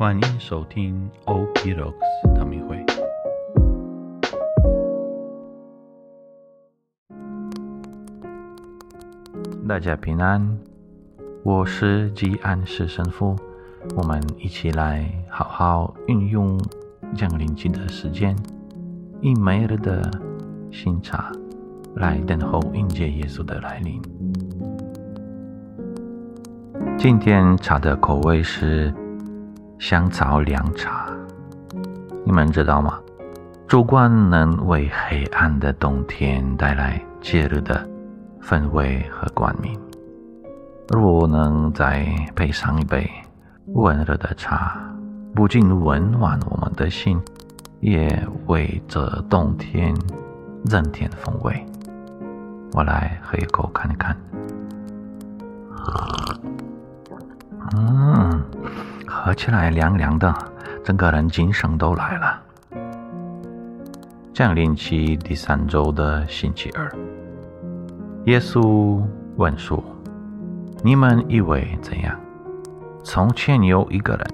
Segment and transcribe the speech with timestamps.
[0.00, 2.82] 欢迎收听 OP Rocks 唐明会。
[9.68, 10.58] 大家平安，
[11.42, 13.36] 我是吉安士神父。
[13.94, 16.58] 我们一起来好好运用
[17.14, 18.34] 降临期的时间，
[19.20, 20.10] 以每日的
[20.70, 21.30] 新茶
[21.96, 24.00] 来等候迎接耶稣的来临。
[26.96, 28.90] 今天茶的口味是
[29.80, 31.06] 香草凉茶，
[32.22, 33.00] 你们知道吗？
[33.66, 37.88] 烛光能为黑暗的冬天带来节日的
[38.42, 39.80] 氛围和光明。
[40.90, 43.10] 若能再配上一杯
[43.68, 44.78] 温热的茶，
[45.34, 47.18] 不仅温暖我们的心，
[47.80, 48.06] 也
[48.48, 49.94] 为这冬天
[50.66, 51.64] 增添风味。
[52.74, 54.14] 我来喝一口看看。
[57.76, 58.42] 嗯，
[59.22, 60.34] 喝起来凉凉的，
[60.82, 62.40] 整个人精神都来了。
[64.32, 66.90] 降临期第三周的星期二，
[68.24, 69.02] 耶稣
[69.36, 69.84] 问说
[70.82, 72.18] ：“你们以为怎样？
[73.04, 74.26] 从前有一个人，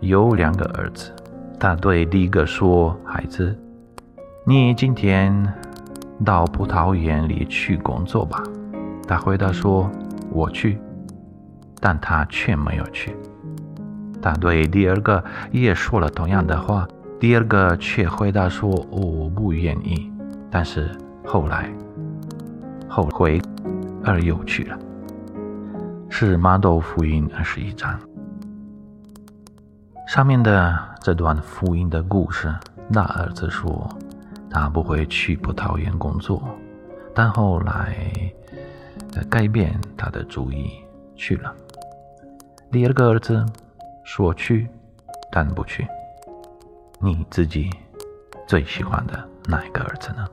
[0.00, 1.10] 有两个儿子。
[1.58, 3.58] 他对第一个说：‘孩子，
[4.44, 5.32] 你今天
[6.26, 8.42] 到葡萄园里去工作吧。’
[9.08, 9.90] 他回答说
[10.30, 10.78] ：‘我去。’
[11.80, 13.16] 但他却没有去。
[14.22, 16.86] 他对第二个也说了同样的话，
[17.18, 20.10] 第二个却回答说：“我不愿意。”
[20.50, 20.90] 但是
[21.24, 21.72] 后来
[22.88, 23.40] 后悔
[24.04, 24.78] 而又去了。
[26.08, 27.98] 是马窦福音二十一章
[30.08, 32.52] 上面的这段福音的故事。
[32.92, 33.88] 大儿子说
[34.50, 36.42] 他不会去葡萄园工作，
[37.14, 37.94] 但后来
[39.28, 40.72] 改变他的主意
[41.14, 41.54] 去了。
[42.72, 43.46] 第二个儿子
[44.04, 44.68] 说去，
[45.30, 45.86] 但不去。
[47.00, 47.70] 你自己
[48.46, 50.26] 最喜欢的哪一个儿子呢？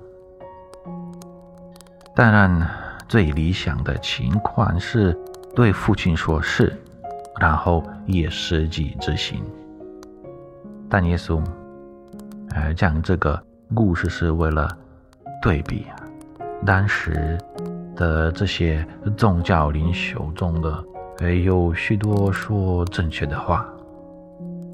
[2.16, 2.67] 当然，
[3.07, 5.17] 最理想的情况是
[5.56, 6.75] 对父亲说是，
[7.39, 9.44] 然后也实际执行。
[10.89, 11.41] 但耶稣，
[12.50, 13.41] 呃，讲这个
[13.73, 14.67] 故事是为了
[15.41, 15.85] 对比
[16.66, 17.38] 当时
[17.95, 18.85] 的这些
[19.16, 20.83] 宗教领袖中的。
[21.19, 23.66] 也有许多说正确的话，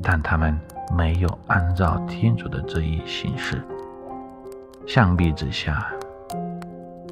[0.02, 0.60] 但他们
[0.96, 3.62] 没有按照天主的旨意行事。
[4.86, 5.88] 相比之下，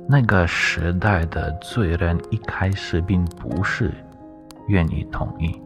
[0.05, 3.93] 那个时代的罪人一开始并不是
[4.67, 5.61] 愿意同意，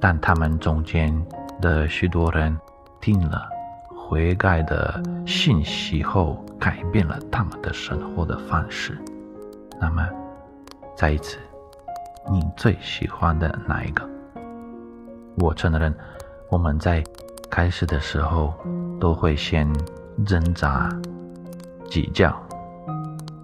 [0.00, 1.14] 但他们中间
[1.60, 2.58] 的许多人
[3.00, 3.48] 听了
[3.96, 8.98] 悔改的信息后，改变了他们的生活的方式。
[9.80, 10.04] 那么，
[10.96, 11.38] 再一次。
[12.30, 14.08] 你最喜欢的哪一个？
[15.36, 15.94] 我承认，
[16.48, 17.02] 我们在
[17.50, 18.54] 开始的时候
[19.00, 19.70] 都会先
[20.24, 20.88] 挣扎、
[21.86, 22.34] 计较，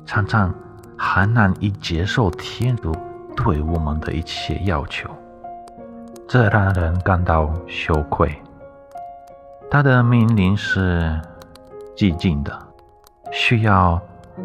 [0.06, 0.54] 常常
[0.96, 2.94] 很难以接受天主
[3.36, 5.08] 对我们的一切要求，
[6.28, 8.30] 这让人感到羞愧。
[9.70, 11.20] 他的命令是
[11.96, 12.58] 寂静的，
[13.30, 14.00] 需要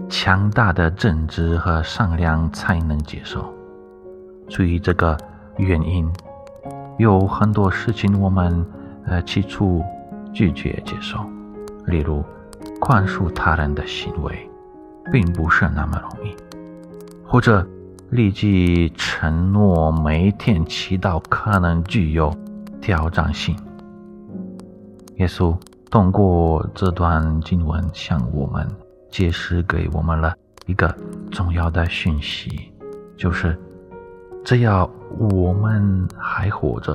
[0.10, 3.54] 强大的正直和善良才能接受。
[4.50, 5.18] 出于这个
[5.58, 6.08] 原因，
[6.98, 8.66] 有很多事情我们
[9.06, 9.84] 呃起初
[10.32, 11.18] 拒绝接受，
[11.88, 12.24] 例如
[12.80, 14.50] 宽恕他人的行为，
[15.12, 16.36] 并不是那么容易；
[17.26, 17.66] 或者
[18.10, 22.32] 立即承诺每天祈祷，可能具有
[22.80, 23.56] 挑战性。
[25.16, 25.56] 耶稣
[25.90, 28.68] 通过这段经文向我们
[29.10, 30.94] 揭示给我们了一个
[31.32, 32.72] 重要的讯息，
[33.18, 33.58] 就是。
[34.44, 36.94] 只要我们还活着，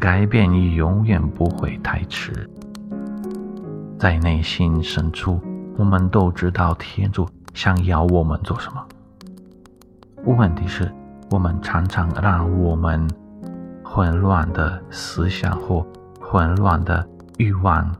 [0.00, 2.48] 改变也永远不会太迟。
[3.98, 5.38] 在内心深处，
[5.76, 8.82] 我们都知道天主想要我们做什么。
[10.24, 10.90] 问题是，
[11.30, 13.06] 我们常常让我们
[13.82, 15.86] 混乱的思想或
[16.18, 17.06] 混乱的
[17.36, 17.94] 欲望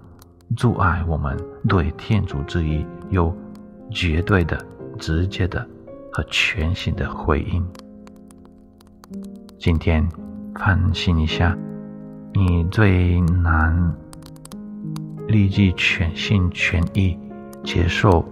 [0.57, 1.37] 阻碍我们
[1.69, 3.35] 对天主之意有
[3.91, 4.59] 绝对的、
[4.99, 5.67] 直接的
[6.11, 7.63] 和全新的回应。
[9.65, 10.07] 今天
[10.55, 11.57] 反省一下，
[12.35, 13.97] 你最难
[15.27, 17.19] 立即全心全意
[17.63, 18.23] 接受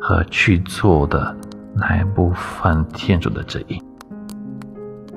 [0.00, 1.36] 和去做的
[1.74, 3.78] 哪一部分天主的旨意？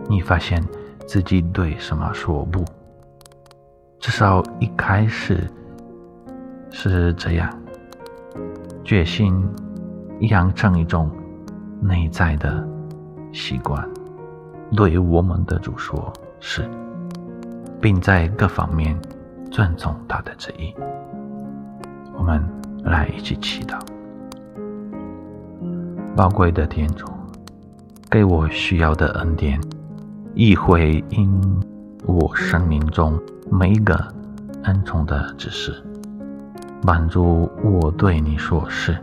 [0.10, 0.62] 你发现
[1.08, 2.66] 自己对什么说不？
[4.02, 5.50] 至少一开始
[6.72, 7.50] 是这样，
[8.84, 9.42] 决心
[10.30, 11.10] 养成一种
[11.80, 12.68] 内在的
[13.32, 13.82] 习惯。
[14.76, 16.68] 对于我们的主说：“是。”
[17.82, 18.98] 并在各方面
[19.52, 20.74] 尊重他的旨意。
[22.18, 22.42] 我们
[22.82, 23.78] 来一起祈祷。
[26.16, 27.06] 宝贵的天主，
[28.10, 29.60] 给我需要的恩典，
[30.34, 31.42] 亦会因
[32.06, 33.20] 我生命中
[33.52, 34.02] 每一个
[34.64, 35.74] 恩宠的指示，
[36.84, 38.98] 帮助我对你说是，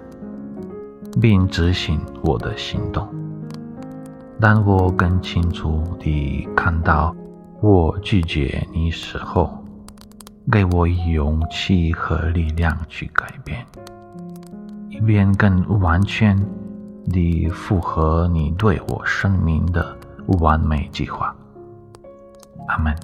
[1.21, 3.07] 并执行我的行动。
[4.41, 7.15] 当我更清楚地看到
[7.61, 9.51] 我拒绝你时候，
[10.51, 13.67] 给我勇气和力量去改变，
[14.89, 16.37] 以便更完全。
[17.13, 19.97] 地符合你对我生命的
[20.41, 21.35] 完美计划，
[22.69, 22.95] 阿门。